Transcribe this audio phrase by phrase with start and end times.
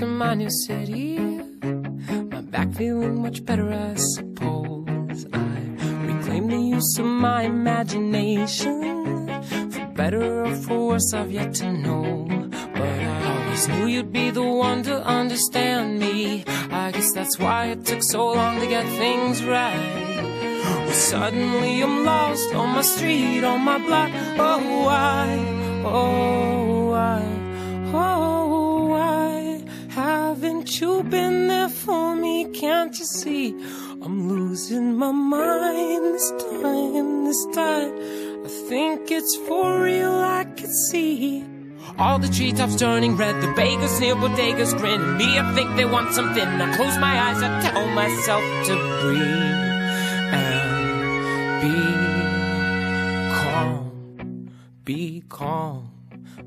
[0.00, 1.18] of my new city.
[1.18, 5.26] My back feeling much better, I suppose.
[5.32, 5.58] I
[6.06, 9.28] reclaim the use of my imagination.
[9.70, 12.26] For better or for worse, I've yet to know.
[12.74, 16.44] But I always knew you'd be the one to understand me.
[16.70, 20.04] I guess that's why it took so long to get things right.
[20.84, 24.10] Well, suddenly I'm lost on my street, on my block.
[24.38, 25.26] Oh, why?
[25.84, 26.65] Oh,
[30.80, 32.44] haven't been there for me?
[32.50, 33.54] Can't you see?
[34.02, 37.92] I'm losing my mind this time, this time.
[38.44, 41.44] I think it's for real, I can see.
[41.98, 45.38] All the treetops turning red, the bakers near bodegas grin me.
[45.38, 46.42] I think they want something.
[46.42, 49.56] I close my eyes, I tell myself to breathe
[50.44, 51.76] and be
[53.40, 54.50] calm,
[54.84, 55.90] be calm.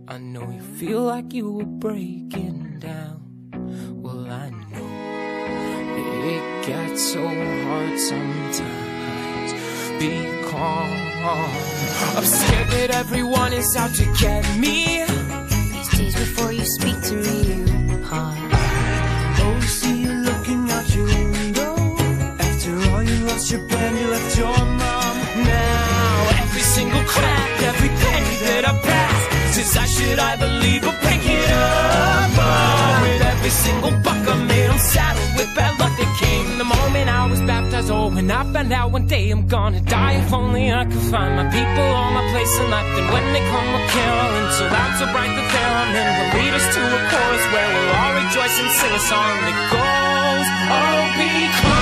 [0.07, 2.68] I know you feel like you were breaking.
[4.31, 4.85] I know
[6.29, 9.53] it gets so hard sometimes.
[9.97, 10.11] Be
[10.51, 10.89] calm.
[12.15, 15.03] I'm scared that everyone is out to get me.
[15.49, 17.37] These days before you speak to me,
[17.89, 18.37] you pause.
[19.41, 21.75] Oh, see you looking out your window.
[22.37, 25.17] After all, you lost your pen, you left your mom.
[25.41, 30.93] Now every single crack, every penny that I pass says I should either leave or
[31.01, 32.88] pick it up.
[33.49, 37.25] Every single buck I made, I'm saddled with bad luck that came the moment I
[37.25, 37.89] was baptized.
[37.89, 41.33] Oh, when I found out one day I'm gonna die, if only I could find
[41.33, 42.85] my people, all my place in life.
[42.85, 46.53] And when they come a caroling, so loud, so bright that they're then will lead
[46.53, 51.01] us to a chorus where we'll all rejoice and sing a song that goes, Oh,
[51.17, 51.78] be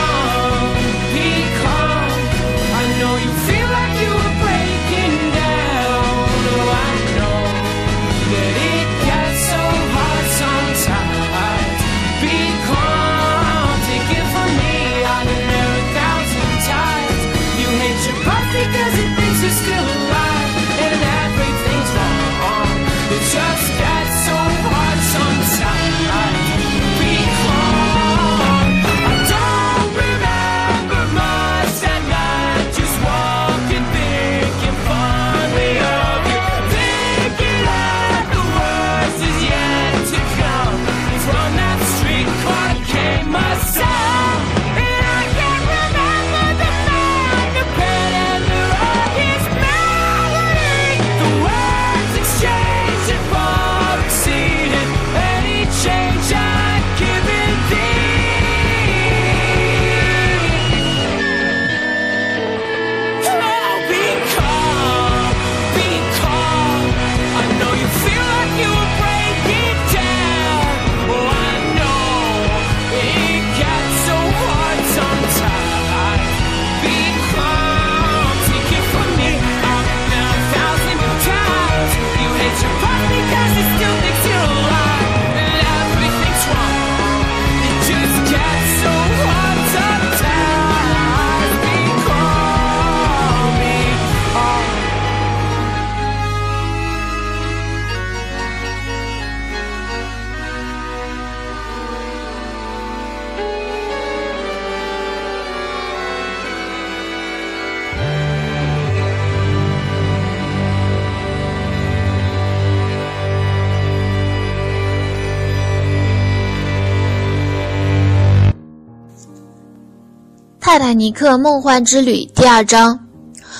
[120.98, 123.00] 尼克梦幻之旅》第二章，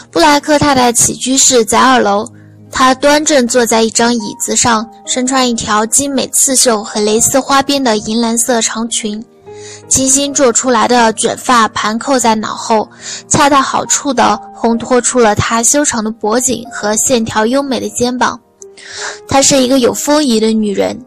[0.10, 2.28] 布莱克太太起居室在二楼，
[2.72, 9.24] 她端正坐在一张椅子上，身穿一条精美刺绣和蕾丝花边的银蓝色长裙，
[9.88, 12.90] 精心做出来的卷发盘扣在脑后，
[13.28, 18.40] 恰到好处地烘托出了她修长的脖颈和线条优美的肩膀。
[19.28, 21.00] 她是一个有风仪的女人，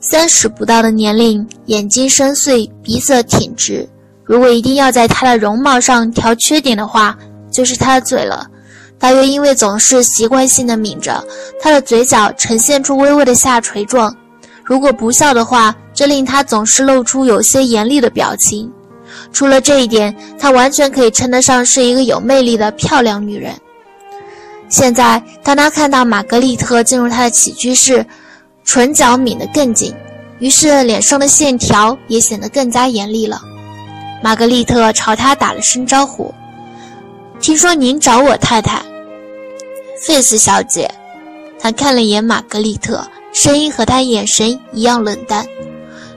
[0.00, 3.88] 三十不到的年龄，眼睛深邃，鼻色挺直。
[4.28, 7.16] 如果一定要在她的容貌上挑缺点的话，
[7.50, 8.46] 就是她的嘴了。
[8.98, 11.24] 大约因为总是习惯性的抿着，
[11.58, 14.14] 她的嘴角呈现出微微的下垂状。
[14.62, 18.70] 如果不笑的话，这令她总是露出有些严厉的表情。
[19.32, 23.54] 除了这一点，她完全可以称得上是一个有魅力的漂亮女人。
[24.68, 28.04] 现在，当她看到玛格丽特进入她的起居室，
[28.64, 29.94] 唇角抿得更紧，
[30.38, 33.40] 于是脸上的线条也显得更加严厉了。
[34.22, 36.34] 玛格丽特朝他打了声招呼
[37.40, 38.82] ：“听说您找我太太，
[40.06, 40.90] 费斯小姐。”
[41.60, 45.44] 他看了眼玛格丽特，声音和她眼神一样冷淡。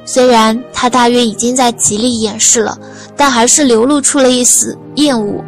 [0.06, 2.78] 虽然他大约已经在极力掩饰了，
[3.16, 5.44] 但还是流露出了一丝厌恶。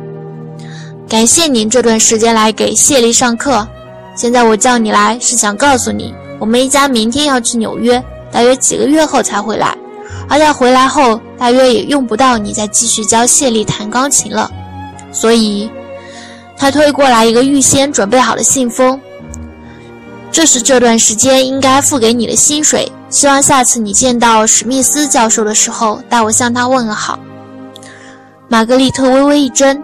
[1.09, 3.67] 感谢您这段时间来给谢丽上课。
[4.15, 9.75] 现在我叫你来是想告诉你，我们一家明天要去纽约，大约几个月后才回来。
[10.29, 14.49] 而在回来后，大约也用不到你再继续教谢丽弹钢琴了。
[15.11, 15.69] 所以，
[16.57, 18.99] 他推过来一个预先准备好的信封。
[20.31, 22.91] 这是这段时间应该付给你的薪水。
[23.09, 27.19] 希望下次你见到史密斯教授的时候，代我向他问个好。
[28.47, 29.79] 玛格丽特微微一怔，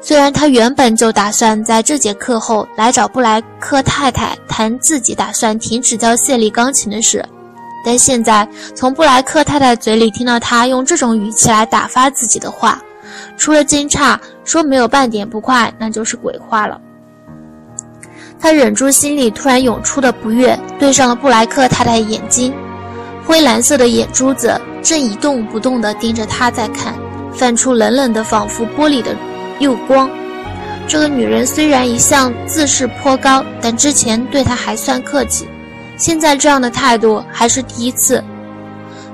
[0.00, 7.22] 虽然她原本就打算在这节课后来找布莱克太太谈自己打算停止教谢丽钢琴的事，
[7.84, 12.80] 但现在从布莱克太太嘴里听到她用这种语气来打发自己的话，
[13.36, 16.80] 除了惊诧，说没有半点不快，那就是鬼话了。
[18.38, 22.52] 他忍住心里突然涌出的不悦，对上了布莱克太太眼睛。
[23.26, 26.94] 灰蓝色的眼珠子正一动不动地盯着他在看，
[27.32, 29.14] 泛出冷冷的、仿佛玻璃的
[29.58, 30.10] 釉光。
[30.88, 35.46] 这个女人虽然一向自视颇高，但之前对他还算客气，
[36.00, 38.24] 现在这样的态度还是第一次。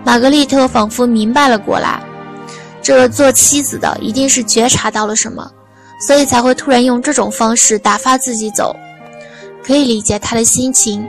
[0.05, 2.01] 玛格丽特仿佛明白了过来，
[2.81, 5.51] 这个做妻子的一定是觉察到了什么，
[6.07, 8.75] 所以才会突然用这种方式打发自己走。
[9.65, 11.05] 可以理解他的心情，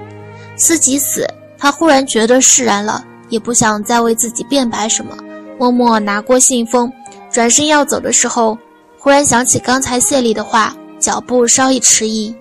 [0.55, 1.27] 思及死。
[1.59, 5.15] 他忽然觉得释然了，也不想再为自己辩白什么，
[5.59, 6.91] 默默拿过信封，
[7.31, 8.57] 转身要走的时候，
[8.97, 12.35] 忽然想起刚才谢丽的话，脚步稍一迟疑。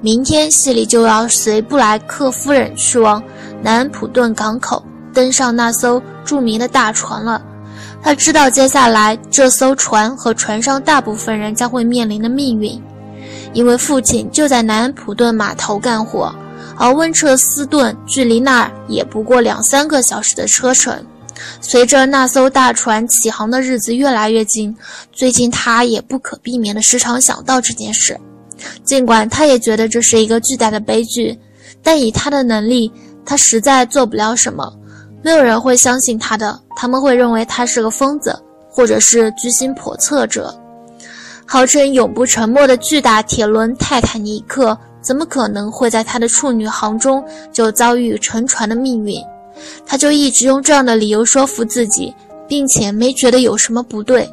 [0.00, 3.22] 明天谢丽就要随布莱克夫人去往
[3.62, 4.82] 南安普顿港口，
[5.12, 7.42] 登上那艘著名的大船了。
[8.00, 12.80] 他知道接下来这艘船和船上大部分人将会面临的命运，
[13.52, 16.32] 因为父亲就在南安普顿码头干活。
[16.80, 21.04] 而温彻斯顿距离那儿也不过两三个小时的车程。
[21.60, 24.76] 随着那艘大船起航的日子越来越近，
[25.12, 28.18] 最近他也不可避免地时常想到这件事。
[28.84, 31.38] 尽管他也觉得这是一个巨大的悲剧，
[31.82, 32.90] 但以他的能力，
[33.24, 34.72] 他实在做不了什么。
[35.22, 38.38] 没有人会相信他的，他们会认为他是个疯子，
[38.70, 40.54] 或者是居心叵测者。
[41.44, 44.76] 号称永不沉没的巨大铁轮泰坦尼克。
[45.00, 49.22] 怎么可能会在他的处女航中就遭遇沉船的命运？
[49.86, 52.12] 他就一直用这样的理由说服自己，
[52.48, 54.28] 并且没觉得有什么不对。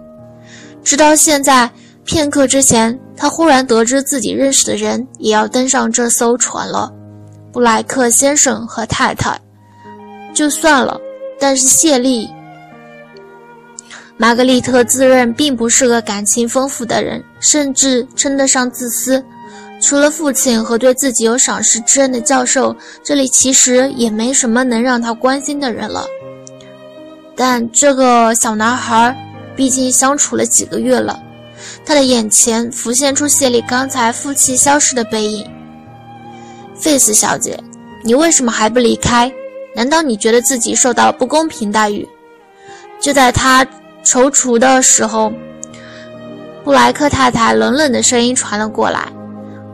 [0.83, 1.69] 直到现在，
[2.04, 6.91] 片刻之前，他忽然得知自己认识的人也要登上这艘船了——
[7.51, 9.39] 布莱克先生和太太。
[10.33, 11.00] 就算了，
[11.39, 12.29] 但是谢丽、
[14.17, 19.23] 玛格丽特自认并不是个感情丰富的人，甚至称得上自私。
[19.81, 26.06] 除了父亲和对自己有赏识之恩的教授，这里其实也没什么能让他关心的人了。
[27.35, 29.15] 但这个小男孩，
[29.56, 31.21] 毕竟相处了几个月了，
[31.85, 35.45] 他的眼前浮现出谢丽刚才负气消失的背影。
[36.75, 37.57] 费斯小姐，
[38.03, 39.31] 你为什么还不离开？
[39.75, 42.07] 难道你觉得自己受到不公平待遇？
[43.00, 43.65] 就在他
[44.03, 45.31] 踌躇的时候，
[46.63, 49.07] 布莱克太太冷冷的声音传了过来。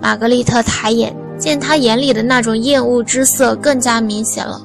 [0.02, 4.60] 玛格丽特抬眼，见他眼里的那种厌恶之色更加明显了。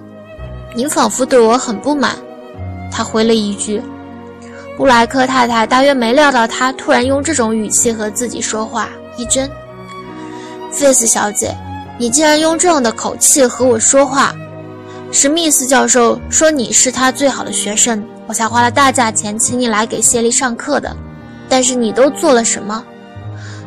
[0.75, 2.17] 您仿佛对我很不满，
[2.91, 3.81] 他回了一句。
[4.77, 9.51] 布莱克太太大约没料到他突然用这种语气和自己说话，一怔。
[10.71, 11.57] 费斯小姐，
[11.99, 14.35] 你竟然用这样的口气和我说话。
[15.11, 20.95] 史密斯教授说你是他最好的学生，我才花了大价钱请你来给谢丽上课的。
[21.49, 22.85] 但是你都做了什么？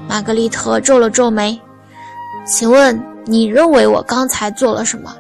[0.08, 1.60] 玛格丽特皱了皱眉，
[2.46, 5.16] 请问你认为我刚才做了什么？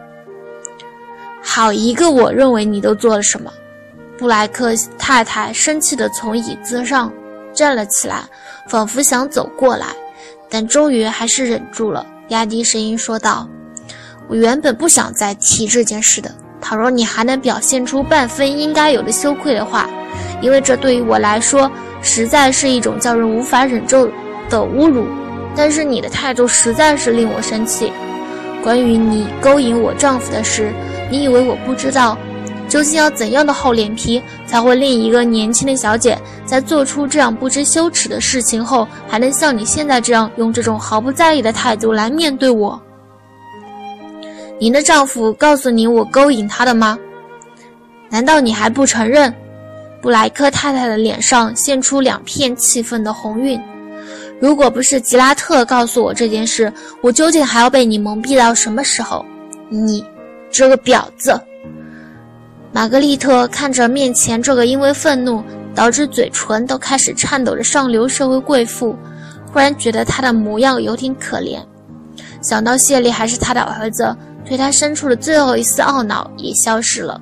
[1.41, 3.51] 好一个我认为你都做了什么！
[4.19, 7.09] 布莱克太太生气地从椅子上
[7.53, 8.23] 站了起来，
[8.67, 9.87] 仿佛想走过来，
[10.49, 13.47] 但终于还是忍住了，压低声音说道
[14.27, 16.29] ：“我原本不想再提这件事的。
[16.59, 19.89] 倘若你还能表现出半分应该有的羞愧的话，
[20.41, 21.71] 因为这对于我来说
[22.01, 24.11] 实在是一种叫人无法忍受。”
[24.49, 25.05] 的侮辱，
[25.55, 27.93] 但是你的态度实在是令我生气。
[28.63, 30.73] 关于你勾引我丈夫的事，
[31.11, 32.17] 你以为我不知道？
[32.69, 42.79] 究竟要怎样的厚脸皮，才会令一个年轻的小姐在做出这样不知羞耻的事情后，还能像你现在这样用这种毫不在意的态度来面对我？
[44.59, 46.97] 您的丈夫告诉你我勾引他的吗？
[48.09, 49.33] 难道你还不承认？
[50.01, 53.59] 布莱克太太的脸上现出两片气愤的红晕。
[54.39, 56.71] 如果不是吉拉特告诉我这件事，
[57.01, 59.25] 我究竟还要被你蒙蔽到什么时候？
[59.69, 60.05] 你，
[60.49, 61.37] 这个婊子！
[62.71, 68.95] 玛格丽特看着面前这个因为愤怒导致嘴唇都开始颤抖的上流社会贵妇，
[69.51, 71.59] 忽然觉得她的模样有点可怜。
[72.41, 77.19] 想到谢丽还是他的儿子，对他生出的最后一丝懊恼也消失了。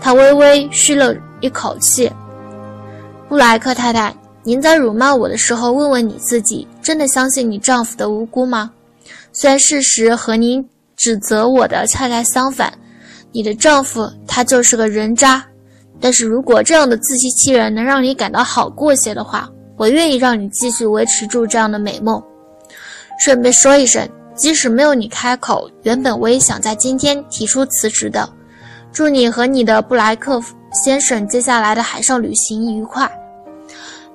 [0.00, 2.10] 他微微吁了一口气
[3.28, 8.70] ：“布莱克太太，您在辱骂我的时候，问问你自己，真的相信你丈夫的无辜吗？
[9.32, 12.72] 虽然事实和您指责我的恰恰相反。”
[13.32, 15.44] 你的丈夫他就是个人渣，
[16.00, 22.22] 但是如果这样的自欺欺人能让你感到好过些的话，我愿意让你继续维持住这样的美梦。
[23.20, 28.28] 顺便说一声，即使没有你开口，原本我也想在今天提出辞职的。
[28.92, 30.42] 祝你和你的布莱克
[30.72, 33.10] 先生接下来的海上旅行愉快。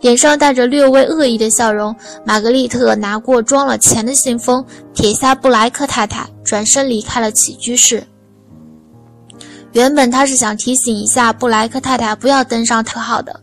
[0.01, 8.03] 脸上带着略微恶意的笑容，玛格丽特拿过装了钱的信封，撇下布莱克太太，转身离开了起居室。
[9.73, 13.37] 原本他是想提醒一下布莱克太太不要登上特号的，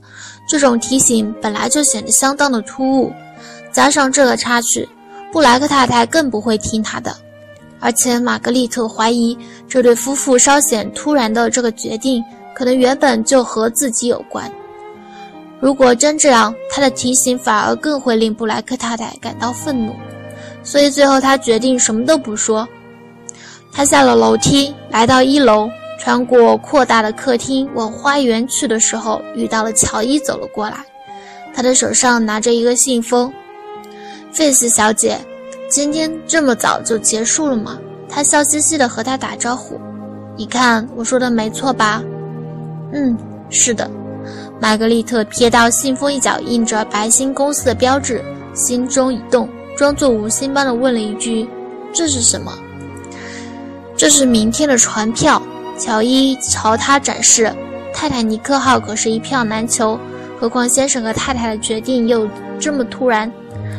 [0.49, 3.13] 这种提醒本来就显得相当的突兀，
[3.73, 4.89] 加上这个插曲，
[5.33, 7.15] 布莱克太太更不会听他的。
[7.81, 12.23] 而且玛格丽特怀疑这对夫妇稍显突然的这个决定，
[12.55, 14.51] 可能原本就和自己有关。
[15.59, 19.97] 如果真这样，他的提醒反而更会令布莱克太太感到愤怒。
[20.63, 22.69] 所以最后他决定什么都不说。
[23.73, 25.69] 他下了楼梯，来到一楼。
[26.01, 30.79] 穿过扩大的客厅往花园去的时候，遇到了乔伊走了过来，
[31.55, 33.31] 他的手上拿着一个信封。
[34.33, 35.19] 费斯小姐，
[35.69, 37.79] 今天这么早就结束了吗？
[38.09, 39.79] 他笑嘻嘻地和他打招呼。
[40.39, 42.03] 你看我说的没错吧？
[42.95, 43.15] 嗯，
[43.51, 43.89] 是的。
[44.59, 51.47] 玛格丽特瞥到信封一角印着白星公司的标志，心中一动，装作无心般的问了一句
[51.93, 52.59] ：“这是什么？”
[53.99, 55.43] 这是明天的船票。
[55.81, 57.51] 乔伊朝他展示
[57.95, 59.99] ：“泰坦尼克号可是一票难求，
[60.39, 62.29] 何况先生和太太的决定又
[62.61, 63.33] 这么突然。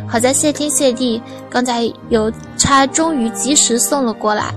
[0.09, 4.51] 好在谢天谢地，刚才邮差终于及时送了过来。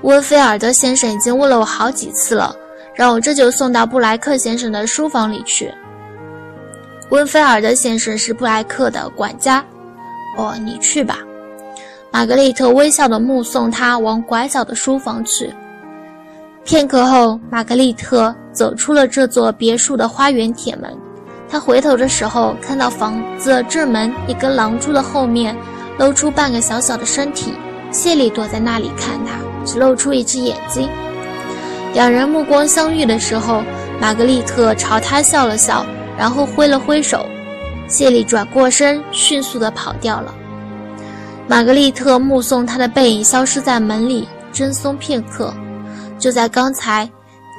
[0.00, 2.56] 温菲尔德先生已经问了我好几次了，
[2.94, 5.70] 让我这就送到布莱克先生的书房里去。
[7.10, 9.62] 温菲尔德先生是布莱克的管家。
[10.38, 11.18] 哦，你去吧。”
[12.10, 15.52] 玛格丽特微笑地目送他往拐角的书房去。
[16.64, 20.96] 片刻后，玛格丽特走出了这座别墅的花园铁门。
[21.48, 25.56] 她回头的时候，看到房子正门一根廊柱的后面
[25.98, 27.52] 露出半个小小的身体。
[27.90, 29.34] 谢丽躲在那里看她，
[29.66, 30.88] 只露出一只眼睛。
[31.92, 33.62] 两人目光相遇的时候，
[34.00, 35.84] 玛格丽特朝他笑了笑，
[36.16, 37.26] 然后挥了挥手。
[37.88, 40.32] 谢丽转过身，迅速地跑掉了。
[41.48, 45.52] 玛格丽特目送他的背影消失在门里，怔忪片刻。
[46.22, 47.10] 就在刚才，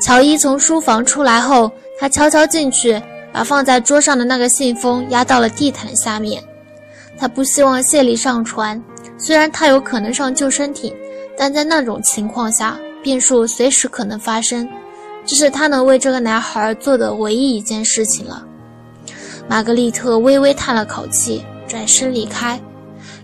[0.02, 3.00] 乔伊从书房出来后，他悄悄进去，
[3.34, 6.42] 把放在桌上的那个信封压到了地毯下面。
[7.18, 8.82] 他不希望谢丽上船，
[9.18, 10.96] 虽然他有可能上救生艇，
[11.38, 14.66] 但在那种情况下，变数随时可能发生。
[15.26, 18.46] 这是他能为这个男孩做的唯一一件事情了。
[19.46, 22.58] 玛格丽特微微叹了口气，转身离开，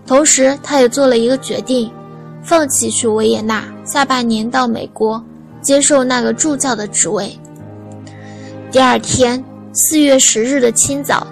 [0.06, 1.90] 同时他也做了一个决定，
[2.42, 5.22] 放弃去维也纳，下半年到美国。
[5.60, 7.38] 接受那个助教的职位。
[8.70, 11.26] 第二天，四月十日的清早，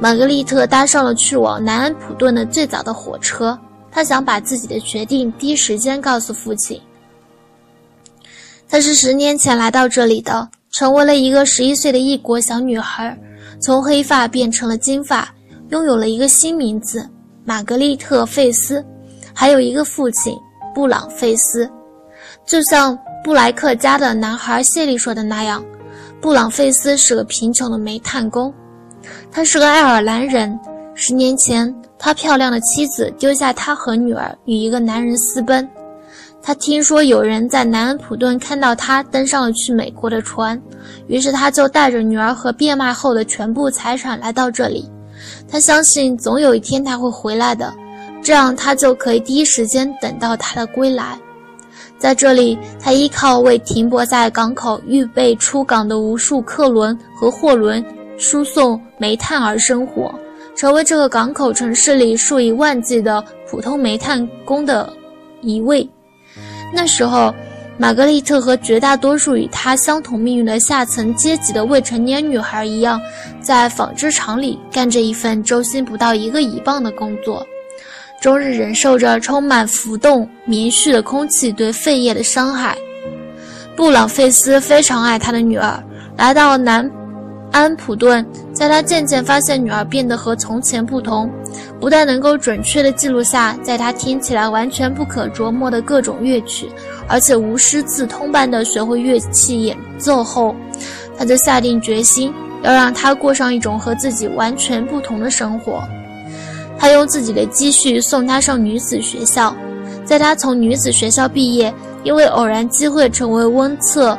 [0.00, 3.58] 玛格丽特搭上了去往南安普顿的最早的火车。
[3.90, 6.80] 她想把自己的决定第一时间告诉父亲。
[8.68, 13.16] 她是十年前来到这里的，成为了一个十一岁的异国小女孩，
[13.60, 15.28] 从黑发变成了金发，
[15.70, 17.08] 拥有了一个新名字——
[17.44, 18.84] 玛格丽特·费斯，
[19.32, 20.36] 还有一个父亲
[20.74, 21.68] 布朗·费斯，
[22.46, 22.96] 就像。
[23.24, 25.64] 布莱克家的男孩谢利说的那样，
[26.20, 28.52] 布朗费斯是个贫穷的煤炭工。
[29.32, 30.60] 他是个爱尔兰人。
[30.94, 35.66] 十年前，他漂亮的妻子丢下他和女儿与一个男人私奔。
[36.42, 40.60] 他听说有人在南安普顿看到他登上了去美国的船，
[41.06, 44.86] 于是他就带着女儿和变卖后的全部财产来到这里。
[45.48, 47.72] 他相信总有一天他会回来的，
[48.22, 51.18] 这样他就可以第一时间等到他的归来。
[52.04, 57.82] 在这里，他依靠为停泊在港口预备出港的无数客轮和货轮
[58.18, 60.14] 输送煤炭而生活，
[60.54, 64.92] 成为这个港口城市里数以万计的普通煤炭工的
[65.40, 65.88] 一位。
[66.74, 67.34] 那时候，
[67.78, 73.00] 玛格丽特和绝大多数与她相同命运的下层阶级的未成年女孩一样，
[73.40, 77.46] 在纺织厂里干着一份周薪不到一个一磅的工作。
[78.20, 82.76] 终日忍受着充满浮动棉絮的空气对肺叶的伤害。
[83.76, 85.82] 布朗费斯非常爱他的女儿，
[86.16, 86.88] 来到南
[87.50, 91.30] 安普顿，在他渐渐发现女儿变得和从前不同，
[91.78, 96.68] 不但能够准确地记录下在他听起来完全不可琢磨的各种乐曲，
[97.08, 100.54] 而且无师自通般地学会乐器演奏后，
[101.18, 105.82] 他就下定决心要让她过上一种和自己完全不同的生活。
[106.84, 109.56] 他用自己的积蓄送她上女子学校，
[110.04, 111.72] 在她从女子学校毕业。
[112.02, 114.18] 因为偶然机会成为温彻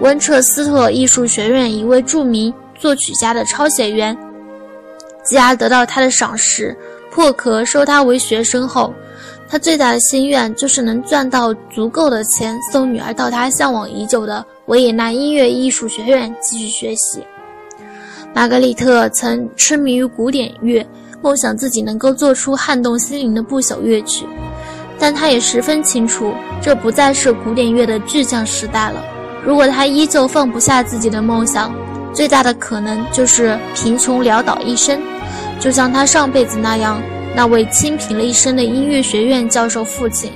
[0.00, 4.16] 温彻斯特艺术学院一位著名作曲家的抄写员，
[5.22, 6.74] 继而得到他的赏识，
[7.10, 8.94] 破壳收他为学生后，
[9.46, 17.22] 他最大的心愿就是能赚到足够的钱，送女儿到他向往已久的维也纳音乐艺术学院继续学习。
[18.32, 20.86] 玛格丽特曾痴迷于古典乐，
[21.22, 24.26] 梦想自己能够做出撼动心灵的不朽乐曲。
[24.98, 26.32] 但他也十分清楚，
[26.62, 29.04] 这不再是古典乐的巨匠时代了。
[29.44, 31.74] 如果他依旧放不下自己的梦想，
[32.14, 34.98] 最大的可能就是贫穷潦倒一生，
[35.60, 36.98] 就像他上辈子那样，
[37.34, 40.32] 那位清贫了一生的音乐学院教授父亲。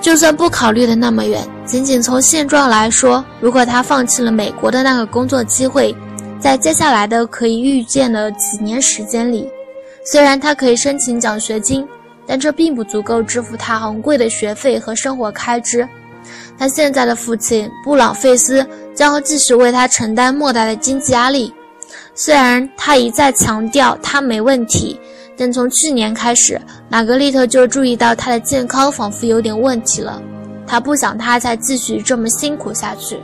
[0.00, 5.92] 就算不考虑的那么远，仅仅从现状来说，如果他放弃了美国的那个工作机会，
[6.40, 9.48] 在接下来的可以预见的几年时间里，
[10.04, 11.86] 虽然他可以申请奖学金。
[12.30, 15.88] 但这并不足够支付他昂贵的学费和生活开支。
[16.58, 18.62] 他现在的父亲布朗费斯
[18.94, 21.50] 将继续为他承担莫大的经济压力。
[22.14, 25.00] 虽然他一再强调他没问题，
[25.38, 30.20] 但从去年开始，玛格丽特就注意到他的健康仿佛有点问题了。
[30.66, 33.16] 他不想他再继续这么辛苦下去。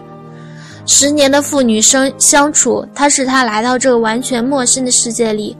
[0.86, 5.56] 十年的父女生相处，他是他来到这个完全陌生的世界里。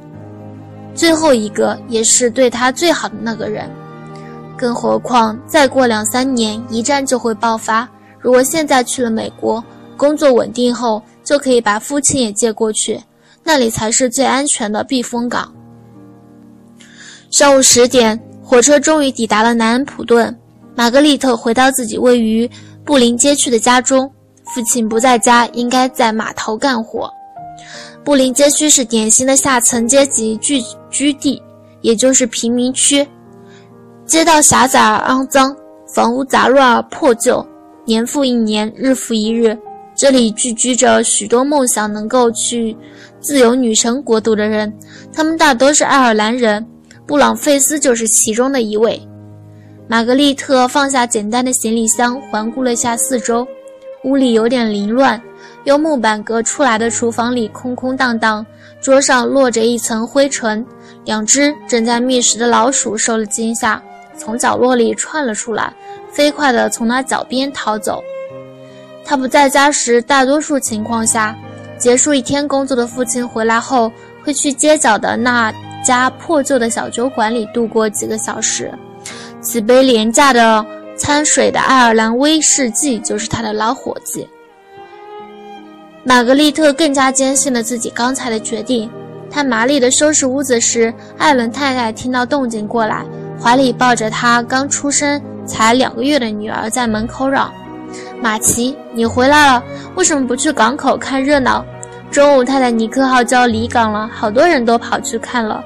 [0.95, 3.69] 最后一个也是对他最好的那个人，
[4.57, 7.89] 更何况再过两三年一战就会爆发。
[8.21, 9.63] 如果现在去了美国，
[9.97, 13.01] 工作稳定后就可以把父亲也接过去，
[13.43, 15.53] 那里才是最安全的避风港。
[17.31, 20.37] 上午十点，火车终于抵达了南安普顿。
[20.77, 22.49] 玛格丽特回到自己位于
[22.85, 24.11] 布林街区的家中，
[24.53, 27.11] 父亲不在家，应该在码头干活。
[28.05, 31.43] 布林街区是典型的下层阶级聚居地，
[31.81, 33.07] 也就是贫民区。
[34.05, 37.45] 街道狭窄而肮脏，房屋杂乱而破旧，
[37.87, 39.59] 年复一年，日复一日。
[39.97, 42.77] 这里聚居着许多梦想能够去
[43.21, 44.71] 自由女神国度的人，
[45.13, 46.65] 他们大多是爱尔兰人。
[47.07, 49.01] 布朗费斯就是其中的一位。
[49.87, 53.47] 玛格丽特放下简单的行李箱，环顾了一下四周，
[54.05, 55.21] 屋里有点凌乱。
[55.65, 58.45] 用木板隔出来的厨房里空空荡荡，
[58.81, 60.65] 桌上落着一层灰尘。
[61.05, 63.83] 两只正在觅食的老鼠受了惊吓，
[64.17, 65.73] 从角落里窜了出来，
[66.11, 68.03] 飞快地从他脚边逃走。
[69.05, 71.37] 他不在家时，大多数情况下，
[71.79, 75.53] 结束一天工作的父亲回来后，会去街角的那
[75.85, 78.73] 家破旧的小酒馆里度过几个小时。
[79.43, 80.65] 几杯廉价的
[80.97, 84.29] 掺水的爱尔兰威士忌就是他的老伙计。
[86.05, 88.91] 玛格丽特更加坚信了自己刚才的决定。
[89.31, 93.05] 她麻利地收拾屋子时，艾伦太太听到动静过来，
[93.41, 97.53] 怀里抱着她刚出生才两个月的女儿，在门口嚷
[98.23, 99.65] ：“马奇，你回来了！
[99.97, 101.65] 为什么不去港口看热闹？
[102.13, 105.65] 中午泰坦尼克号就要离港了，好多人都跑去看了。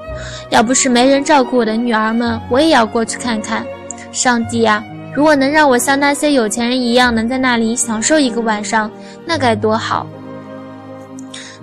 [0.49, 3.63] 要不是没人照顾我的女儿们，我也要过去看看。
[4.11, 4.83] 上帝呀，
[5.15, 8.89] 如果能让我像那些有钱人一样，能在那里享受一个晚上，
[9.25, 10.05] 那该多好！”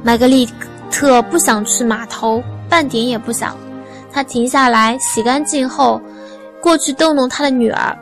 [0.02, 0.48] 玛格丽
[0.90, 3.56] 特不想去码头，半点也不想。
[4.12, 6.00] 她停下来，洗干净后，
[6.60, 7.96] 过去逗弄她的女儿。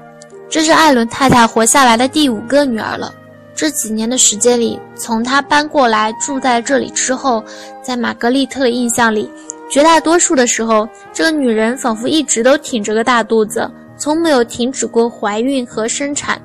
[0.48, 3.12] 这是艾伦太太活下来的第五个女儿了。
[3.54, 7.42] 这几年的时间里，从她搬过来住在这里之后，
[7.83, 9.30] 在玛格丽特的印象里，
[9.70, 16.40] 绝大多数的时候，这个女人仿佛一直都挺着个大肚子，从没有停止过怀孕和生产。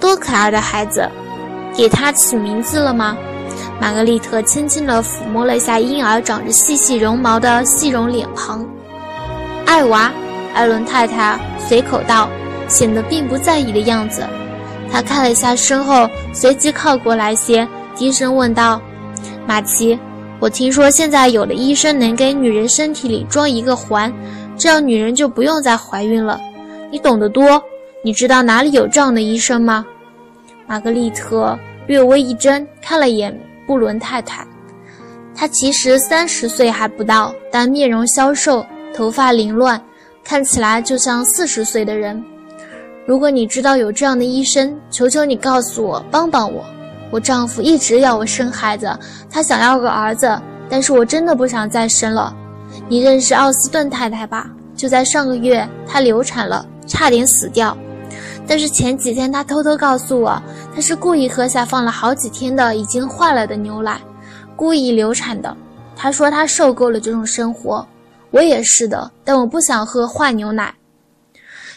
[0.00, 1.08] 多可爱的孩子！
[1.76, 3.16] 给他起名字了吗？
[3.80, 8.64] 玛格丽特轻轻地抚摸了一下婴儿长着细细绒毛的细绒脸庞。
[9.66, 10.12] 艾娃，
[10.54, 12.28] 艾伦太太随口道，
[12.68, 14.24] 显得并不在意的样子。
[14.92, 18.80] 他看了一下身后，随即靠过来些，低声问道
[19.44, 19.98] ：“马奇，
[20.38, 24.12] 我听说现在有的医生能给女人身体里装一个环，
[24.56, 26.40] 这样女人就不用再怀孕了。
[26.90, 27.62] 你懂得多，
[28.02, 29.84] 你知道哪里有这样的医生吗？”
[30.66, 33.38] 玛格丽特略微一怔，看了眼。
[33.66, 34.46] 布伦太太，
[35.34, 38.62] 她其实三十岁还不到，但面容消瘦，
[38.94, 39.82] 头发凌乱，
[40.22, 42.22] 看起来就像四十岁的人。
[43.06, 46.62] 如果你知道有这样的医生，求求你告诉我，帮帮我。
[47.10, 48.94] 我丈夫一直要我生孩子，
[49.30, 50.38] 他想要个儿子，
[50.68, 52.36] 但是我真的不想再生了。
[52.88, 54.50] 你认识奥斯顿太太吧？
[54.76, 57.76] 就在上个月，她流产了，差点死掉。
[58.46, 60.42] 但是前几天她偷偷告诉我，
[60.74, 64.00] 她是故意喝下放了好几天的已经坏了的牛奶，
[64.56, 65.56] 故意流产的。
[65.96, 67.86] 她说她受够了这种生活，
[68.30, 70.74] 我也是的，但我不想喝坏牛奶。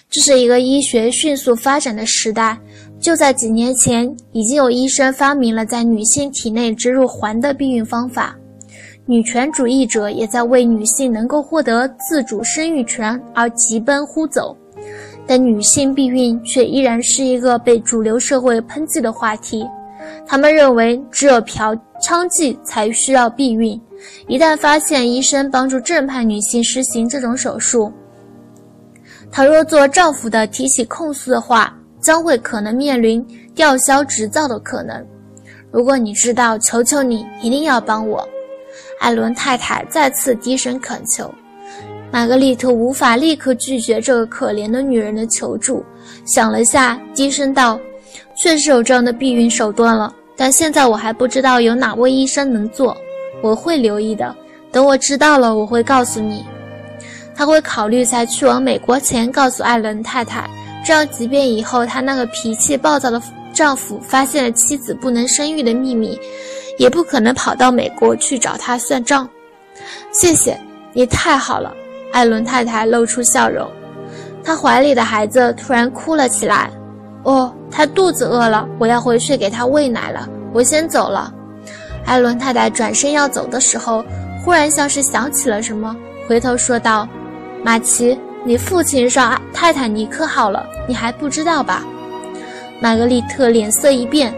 [0.09, 2.57] 这是一个医学迅速发展的时代。
[2.99, 8.35] 就在几年前，已经有医生发明了在女性体内植入环的避孕方法，
[9.09, 14.55] 女权主义者也在为女性能够获得自主生育权而急奔呼走，
[15.25, 19.65] 但女性避孕却依然是一个被主流社会抨击的话题。
[20.25, 23.81] 他们认为只有嫖娼妓才需要避孕，
[24.27, 27.89] 一旦发现医生帮助正派女性实行这种手术，
[29.31, 31.73] 倘若做丈夫的提起控诉的话。
[31.99, 35.03] 将会可能面临吊销执照的可能。
[35.71, 38.25] 如果你知道，求求你一定要帮我。
[38.99, 41.33] 艾伦太太再次低声恳求。
[42.11, 45.85] 玛格丽特无法立刻拒绝这个可怜的女人的求助，
[46.25, 47.79] 想了下，低声道
[48.35, 52.95] ：“确实有这样的避孕手段了，但现在我还不知道有哪位医生能做。
[53.41, 54.33] 我会留意的，
[54.71, 56.45] 等我知道了，我会告诉你。”
[57.35, 60.49] 他会考虑在去往美国前告诉艾伦太太。
[60.83, 63.21] 这样，即便以后她那个脾气暴躁的
[63.53, 66.17] 丈夫发现了妻子不能生育的秘密，
[66.77, 69.27] 也不可能跑到美国去找他算账。
[70.11, 70.59] 谢谢
[70.93, 71.73] 你，太好了。
[72.11, 73.69] 艾伦太太露出笑容，
[74.43, 76.69] 她怀里的孩子突然哭了起来。
[77.23, 80.27] 哦，她肚子饿了，我要回去给她喂奶了。
[80.53, 81.33] 我先走了。
[82.05, 84.03] 艾伦太太转身要走的时候，
[84.43, 85.95] 忽然像是想起了什么，
[86.27, 87.07] 回头说道
[87.63, 91.83] ：“马奇。”你父亲上泰坦尼克号了，你还不知道吧？
[92.79, 94.33] 玛格丽特脸色一变，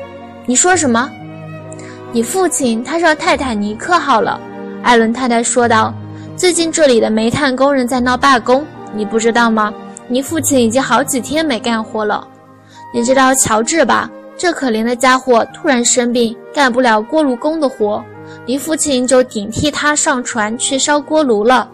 [0.48, 1.08] 你说什么？
[2.12, 4.40] 你父亲他上泰坦尼克号了，
[4.82, 5.94] 艾伦太太说道。
[6.36, 9.72] 最近这里的煤炭工人在闹罢工，你不知道吗？
[10.08, 12.28] 你父亲已经好几天没干活了。
[12.92, 14.10] 你知道乔治吧？
[14.36, 18.04] 这可怜的家伙突然生病，干不了锅炉工的活，
[18.44, 21.70] 你父亲就顶替他上船去烧锅炉了。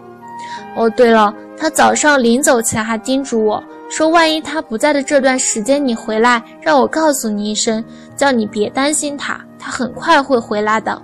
[0.76, 1.32] 哦，对了。
[1.58, 7.82] 他早上临走前还叮嘱我说：“万一他不在的这段时间你回来，让我告诉你一声，
[8.16, 11.00] 叫你别担心他，他很快会回来的。”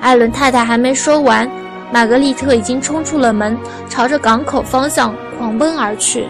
[0.00, 1.48] 艾伦太太还没说完，
[1.92, 3.56] 玛格丽特已经冲出了门，
[3.88, 6.28] 朝着港口方向狂奔而去。